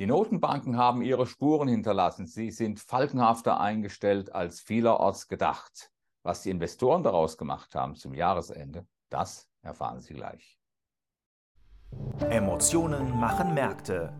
Die 0.00 0.06
Notenbanken 0.06 0.78
haben 0.78 1.02
ihre 1.02 1.26
Spuren 1.26 1.68
hinterlassen. 1.68 2.26
Sie 2.26 2.50
sind 2.50 2.80
falkenhafter 2.80 3.60
eingestellt 3.60 4.34
als 4.34 4.58
vielerorts 4.58 5.28
gedacht. 5.28 5.90
Was 6.22 6.40
die 6.40 6.48
Investoren 6.48 7.02
daraus 7.02 7.36
gemacht 7.36 7.74
haben 7.74 7.96
zum 7.96 8.14
Jahresende, 8.14 8.86
das 9.10 9.50
erfahren 9.60 10.00
Sie 10.00 10.14
gleich. 10.14 10.58
Emotionen 12.30 13.20
machen 13.20 13.52
Märkte. 13.52 14.14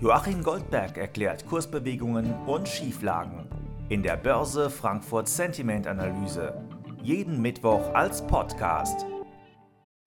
Joachim 0.00 0.42
Goldberg 0.42 0.96
erklärt 0.96 1.46
Kursbewegungen 1.46 2.34
und 2.48 2.66
Schieflagen 2.66 3.48
in 3.88 4.02
der 4.02 4.16
Börse 4.16 4.68
Frankfurt 4.68 5.28
Sentiment 5.28 5.86
Analyse. 5.86 6.60
Jeden 7.04 7.40
Mittwoch 7.40 7.94
als 7.94 8.26
Podcast. 8.26 9.06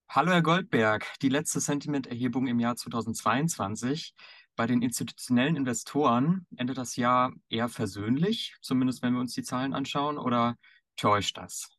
Hallo 0.10 0.32
Herr 0.32 0.44
Goldberg, 0.44 1.08
die 1.24 1.30
letzte 1.30 1.60
Sentiment-Erhebung 1.60 2.46
im 2.46 2.60
Jahr 2.60 2.76
2022. 2.76 4.14
Bei 4.56 4.68
den 4.68 4.82
institutionellen 4.82 5.56
Investoren 5.56 6.46
endet 6.58 6.78
das 6.78 6.96
Jahr 6.96 7.34
eher 7.50 7.70
versöhnlich, 7.70 8.56
zumindest 8.62 9.02
wenn 9.02 9.14
wir 9.14 9.20
uns 9.20 9.34
die 9.34 9.44
Zahlen 9.44 9.74
anschauen, 9.74 10.18
oder 10.18 10.56
täuscht 10.96 11.38
das? 11.38 11.70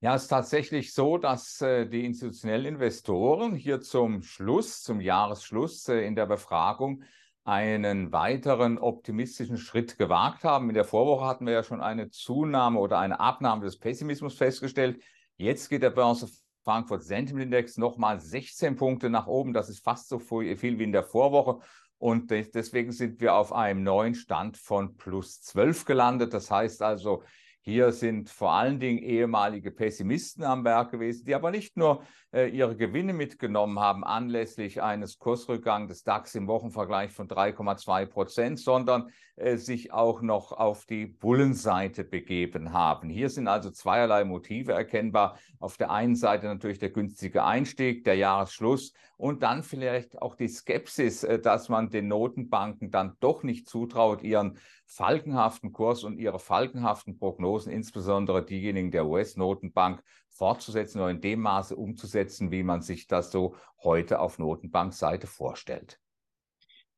Ja, 0.00 0.14
es 0.14 0.22
ist 0.22 0.28
tatsächlich 0.28 0.92
so, 0.92 1.18
dass 1.18 1.60
äh, 1.62 1.88
die 1.88 2.04
institutionellen 2.04 2.66
Investoren 2.66 3.54
hier 3.54 3.80
zum 3.80 4.22
Schluss, 4.22 4.82
zum 4.82 5.00
Jahresschluss 5.00 5.88
äh, 5.88 6.06
in 6.06 6.14
der 6.14 6.26
Befragung 6.26 7.02
einen 7.44 8.12
weiteren 8.12 8.78
optimistischen 8.78 9.56
Schritt 9.56 9.98
gewagt 9.98 10.42
haben. 10.42 10.68
In 10.68 10.74
der 10.74 10.84
Vorwoche 10.84 11.24
hatten 11.24 11.46
wir 11.46 11.52
ja 11.52 11.62
schon 11.62 11.80
eine 11.80 12.10
Zunahme 12.10 12.78
oder 12.80 12.98
eine 12.98 13.20
Abnahme 13.20 13.64
des 13.64 13.78
Pessimismus 13.78 14.36
festgestellt. 14.36 15.00
Jetzt 15.36 15.68
geht 15.70 15.82
der 15.82 15.90
Börse 15.90 16.28
Frankfurt 16.66 17.04
Sentiment 17.04 17.44
Index 17.44 17.78
nochmal 17.78 18.18
16 18.20 18.74
Punkte 18.74 19.08
nach 19.08 19.28
oben. 19.28 19.52
Das 19.52 19.68
ist 19.68 19.84
fast 19.84 20.08
so 20.08 20.18
viel 20.18 20.58
wie 20.58 20.82
in 20.82 20.90
der 20.90 21.04
Vorwoche. 21.04 21.60
Und 21.98 22.28
deswegen 22.32 22.90
sind 22.90 23.20
wir 23.20 23.34
auf 23.34 23.52
einem 23.52 23.84
neuen 23.84 24.16
Stand 24.16 24.56
von 24.56 24.96
plus 24.96 25.40
12 25.42 25.84
gelandet. 25.84 26.34
Das 26.34 26.50
heißt 26.50 26.82
also, 26.82 27.22
hier 27.68 27.90
sind 27.90 28.30
vor 28.30 28.52
allen 28.52 28.78
Dingen 28.78 29.00
ehemalige 29.00 29.72
Pessimisten 29.72 30.44
am 30.44 30.64
Werk 30.64 30.92
gewesen, 30.92 31.24
die 31.26 31.34
aber 31.34 31.50
nicht 31.50 31.76
nur 31.76 32.04
äh, 32.32 32.48
ihre 32.48 32.76
Gewinne 32.76 33.12
mitgenommen 33.12 33.80
haben 33.80 34.04
anlässlich 34.04 34.82
eines 34.82 35.18
Kursrückgangs 35.18 35.88
des 35.88 36.04
DAX 36.04 36.36
im 36.36 36.46
Wochenvergleich 36.46 37.10
von 37.10 37.26
3,2 37.26 38.06
Prozent, 38.06 38.60
sondern 38.60 39.10
äh, 39.34 39.56
sich 39.56 39.92
auch 39.92 40.22
noch 40.22 40.52
auf 40.52 40.86
die 40.86 41.06
Bullenseite 41.06 42.04
begeben 42.04 42.72
haben. 42.72 43.10
Hier 43.10 43.30
sind 43.30 43.48
also 43.48 43.72
zweierlei 43.72 44.24
Motive 44.24 44.70
erkennbar. 44.70 45.36
Auf 45.58 45.76
der 45.76 45.90
einen 45.90 46.14
Seite 46.14 46.46
natürlich 46.46 46.78
der 46.78 46.90
günstige 46.90 47.42
Einstieg, 47.42 48.04
der 48.04 48.14
Jahresschluss 48.14 48.92
und 49.16 49.42
dann 49.42 49.62
vielleicht 49.62 50.20
auch 50.20 50.34
die 50.34 50.48
Skepsis, 50.48 51.24
äh, 51.24 51.40
dass 51.40 51.68
man 51.68 51.90
den 51.90 52.08
Notenbanken 52.08 52.90
dann 52.90 53.16
doch 53.20 53.42
nicht 53.42 53.68
zutraut, 53.68 54.22
ihren 54.22 54.58
falkenhaften 54.86 55.72
Kurs 55.72 56.04
und 56.04 56.18
ihre 56.18 56.38
falkenhaften 56.38 57.18
Prognosen, 57.18 57.55
insbesondere 57.64 58.44
diejenigen 58.44 58.90
der 58.90 59.06
US-Notenbank, 59.06 60.02
fortzusetzen 60.28 61.00
oder 61.00 61.10
in 61.10 61.22
dem 61.22 61.40
Maße 61.40 61.74
umzusetzen, 61.74 62.50
wie 62.50 62.62
man 62.62 62.82
sich 62.82 63.06
das 63.06 63.32
so 63.32 63.56
heute 63.82 64.20
auf 64.20 64.38
Notenbankseite 64.38 65.26
vorstellt. 65.26 65.98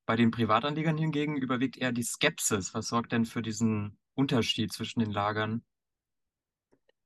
Bei 0.07 0.17
den 0.17 0.33
Privatanlegern 0.33 0.99
hingegen 0.99 1.37
überwiegt 1.37 1.79
eher 1.79 1.93
die 1.93 2.03
Skepsis. 2.03 2.75
Was 2.75 2.89
sorgt 2.89 3.13
denn 3.13 3.27
für 3.27 3.43
diesen 3.43 3.99
Unterschied 4.15 4.73
zwischen 4.73 5.01
den 5.01 5.13
Lagern? 5.13 5.63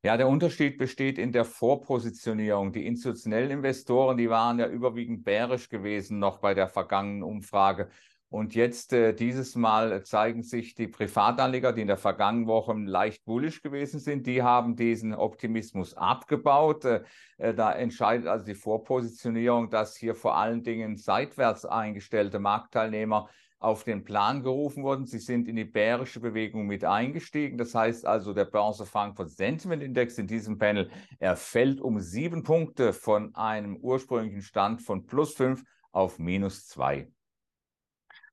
Ja, 0.05 0.17
der 0.17 0.27
Unterschied 0.27 0.79
besteht 0.79 1.19
in 1.19 1.31
der 1.31 1.45
Vorpositionierung. 1.45 2.73
Die 2.73 2.87
institutionellen 2.87 3.53
Investoren, 3.53 4.17
die 4.17 4.31
waren 4.31 4.59
ja 4.59 4.67
überwiegend 4.67 5.25
bärisch 5.25 5.69
gewesen 5.69 6.19
noch 6.19 6.39
bei 6.39 6.55
der 6.55 6.69
vergangenen 6.69 7.23
Umfrage. 7.23 7.89
Und 8.33 8.55
jetzt 8.55 8.95
äh, 8.95 9.13
dieses 9.13 9.57
Mal 9.57 10.05
zeigen 10.05 10.43
sich 10.43 10.75
die 10.75 10.89
Privatanleger, 10.89 11.75
die 11.75 11.83
in 11.83 11.87
der 11.87 11.99
vergangenen 11.99 12.47
Woche 12.47 12.73
leicht 12.73 13.27
bullisch 13.27 13.61
gewesen 13.61 14.01
sind, 14.01 14.27
die 14.27 14.43
haben 14.43 14.75
diesen 14.75 15.15
Optimismus 15.15 15.93
abgebaut. 15.93 16.87
Äh, 16.87 17.03
äh, 17.37 17.53
da 17.53 17.73
entscheidet 17.73 18.27
also 18.29 18.47
die 18.47 18.55
Vorpositionierung, 18.55 19.69
dass 19.69 19.97
hier 19.97 20.15
vor 20.15 20.35
allen 20.35 20.63
Dingen 20.63 20.97
seitwärts 20.97 21.67
eingestellte 21.67 22.39
Marktteilnehmer 22.39 23.29
auf 23.59 23.85
den 23.85 24.03
Plan 24.03 24.43
gerufen 24.43 24.83
wurden. 24.83 25.05
Sie 25.05 25.19
sind 25.19 25.47
in 25.47 25.57
die 25.57 25.67
bärische 25.67 26.21
Bewegung 26.21 26.67
mit 26.67 26.87
eingestiegen. 26.87 27.59
Das 27.59 27.75
heißt 27.75 28.07
also, 28.07 28.33
der 28.33 28.47
Börse 28.47 28.87
Frankfurt 28.87 29.29
Sentiment 29.29 29.83
Index 29.83 30.17
in 30.17 30.27
diesem 30.27 30.57
Panel, 30.57 30.91
er 31.19 31.37
fällt 31.37 31.83
um 31.83 32.01
sieben 32.01 32.45
Punkte 32.45 32.95
von 32.95 33.35
einem 33.35 33.77
ursprünglichen 33.77 34.41
Stand 34.41 34.81
von 34.81 35.05
plus 35.05 35.35
fünf 35.35 35.65
auf 35.91 36.19
minus 36.19 36.67
zwei. 36.67 37.13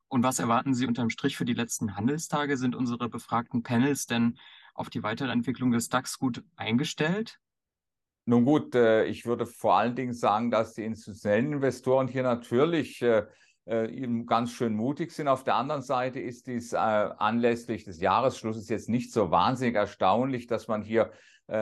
Und 0.10 0.24
was 0.24 0.40
erwarten 0.40 0.74
Sie 0.74 0.88
unterm 0.88 1.12
Strich 1.12 1.38
für 1.38 1.46
die 1.46 1.54
letzten 1.54 1.96
Handelstage? 1.96 2.58
Sind 2.58 2.76
unsere 2.76 3.10
befragten 3.10 3.64
Panels 3.64 4.08
denn 4.08 4.38
auf 4.74 4.90
die 4.90 5.04
weitere 5.04 5.32
Entwicklung 5.32 5.72
des 5.72 5.90
DAX 5.90 6.18
gut 6.18 6.44
eingestellt? 6.56 7.40
Nun 8.26 8.46
gut, 8.46 8.76
äh, 8.76 9.06
ich 9.06 9.26
würde 9.26 9.46
vor 9.46 9.76
allen 9.76 9.96
Dingen 9.96 10.14
sagen, 10.14 10.52
dass 10.52 10.74
die 10.74 10.84
institutionellen 10.84 11.54
Investoren 11.54 12.08
hier 12.08 12.24
natürlich 12.24 13.02
äh, 13.02 13.26
äh, 13.66 14.24
ganz 14.26 14.52
schön 14.52 14.76
mutig 14.76 15.12
sind. 15.12 15.28
Auf 15.28 15.44
der 15.44 15.56
anderen 15.56 15.84
Seite 15.84 16.20
ist 16.20 16.48
dies 16.48 16.74
anlässlich 16.74 17.84
des 17.84 18.00
Jahresschlusses 18.02 18.68
jetzt 18.70 18.90
nicht 18.90 19.12
so 19.14 19.32
wahnsinnig 19.32 19.76
erstaunlich, 19.76 20.48
dass 20.48 20.68
man 20.68 20.82
hier 20.82 21.12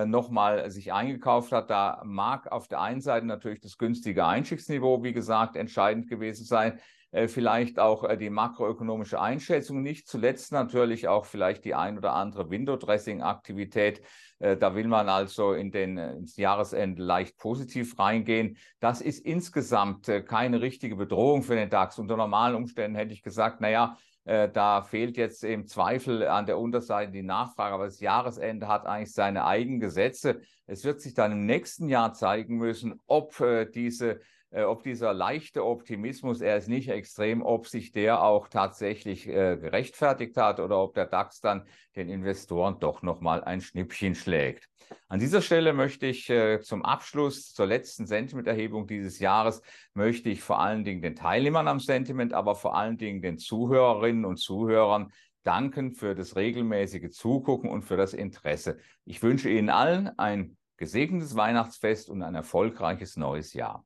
nochmal 0.05 0.69
sich 0.69 0.91
eingekauft 0.91 1.51
hat. 1.51 1.69
Da 1.69 2.01
mag 2.03 2.51
auf 2.51 2.67
der 2.67 2.81
einen 2.81 2.99
Seite 2.99 3.25
natürlich 3.25 3.61
das 3.61 3.77
günstige 3.77 4.25
Einstiegsniveau, 4.25 5.01
wie 5.03 5.13
gesagt, 5.13 5.55
entscheidend 5.55 6.09
gewesen 6.09 6.43
sein. 6.43 6.79
Äh, 7.11 7.29
vielleicht 7.29 7.79
auch 7.79 8.03
äh, 8.03 8.17
die 8.17 8.29
makroökonomische 8.29 9.19
Einschätzung, 9.19 9.81
nicht 9.81 10.07
zuletzt 10.07 10.51
natürlich 10.51 11.07
auch 11.07 11.25
vielleicht 11.25 11.63
die 11.63 11.73
ein 11.73 11.97
oder 11.97 12.13
andere 12.13 12.49
Window-Dressing-Aktivität. 12.49 14.01
Äh, 14.39 14.57
da 14.57 14.75
will 14.75 14.87
man 14.87 15.07
also 15.07 15.53
in 15.53 15.71
den, 15.71 15.97
ins 15.97 16.35
Jahresende 16.35 17.01
leicht 17.01 17.37
positiv 17.37 17.97
reingehen. 17.97 18.57
Das 18.81 18.99
ist 18.99 19.25
insgesamt 19.25 20.11
keine 20.27 20.61
richtige 20.61 20.97
Bedrohung 20.97 21.43
für 21.43 21.55
den 21.55 21.69
DAX. 21.69 21.97
Unter 21.97 22.17
normalen 22.17 22.55
Umständen 22.55 22.97
hätte 22.97 23.13
ich 23.13 23.23
gesagt, 23.23 23.61
naja, 23.61 23.97
da 24.27 24.81
fehlt 24.81 25.15
jetzt 25.15 25.45
im 25.45 25.67
Zweifel 25.67 26.27
an 26.27 26.45
der 26.45 26.59
Unterseite 26.59 27.13
die 27.13 27.23
Nachfrage, 27.23 27.75
aber 27.75 27.85
das 27.85 28.01
Jahresende 28.01 28.67
hat 28.67 28.85
eigentlich 28.85 29.13
seine 29.13 29.45
eigenen 29.45 29.79
Gesetze. 29.79 30.41
Es 30.65 30.83
wird 30.83 30.99
sich 30.99 31.13
dann 31.13 31.31
im 31.31 31.45
nächsten 31.45 31.88
Jahr 31.88 32.11
zeigen 32.11 32.57
müssen, 32.57 32.99
ob 33.07 33.41
diese 33.73 34.19
äh, 34.57 34.63
ob 34.63 34.81
dieser 34.81 35.13
leichte 35.13 35.63
Optimismus, 35.63 36.41
er 36.41 36.57
ist 36.57 36.68
nicht 36.68 36.90
extrem, 36.90 37.44
ob 37.44 37.68
sich 37.68 37.91
der 37.91 38.23
auch 38.23 38.47
tatsächlich 38.47 39.28
äh, 39.28 39.56
gerechtfertigt 39.56 40.35
hat 40.35 40.59
oder 40.59 40.81
ob 40.81 40.95
der 40.95 41.06
DAX 41.06 41.41
dann 41.41 41.68
den 41.95 42.09
Investoren 42.09 42.79
doch 42.79 43.03
nochmal 43.03 43.44
ein 43.44 43.62
Schnippchen 43.62 44.16
schlägt. 44.16 44.68
An 45.09 45.19
dieser 45.19 45.44
Stelle 45.44 45.73
möchte 45.73 46.07
ich 46.07 46.28
äh, 46.31 46.59
zum 46.62 46.84
Abschluss, 46.84 47.53
zur 47.53 47.68
letzten 47.68 48.07
Sentimenterhebung 48.07 48.88
dieses 48.88 49.19
Jahres, 49.19 49.62
möchte 49.94 50.29
ich 50.29 50.41
vor 50.41 50.59
allen 50.59 50.84
Dingen 50.84 51.03
den 51.03 51.16
Teilnehmern 51.16 51.68
am 51.68 51.79
Sentiment, 51.79 52.34
aber 52.34 52.56
vor 52.56 52.75
allen 52.75 52.97
Dingen 52.97 53.22
den 53.22 53.38
Zuhörerinnen 53.38 54.25
und 54.25 54.38
Zuhörern 54.38 55.12
danken 55.44 55.94
für 55.94 56.16
das 56.16 56.35
regelmäßige 56.35 57.12
Zugucken 57.12 57.69
und 57.69 57.84
für 57.84 57.95
das 57.95 58.16
Interesse. 58.16 58.79
Ich 59.06 59.22
wünsche 59.22 59.51
Ihnen 59.51 59.69
allen 59.69 60.18
ein 60.18 60.57
gesegnetes 60.78 61.35
Weihnachtsfest 61.35 62.09
und 62.09 62.24
ein 62.24 62.34
erfolgreiches 62.34 63.18
neues 63.18 63.53
Jahr. 63.53 63.85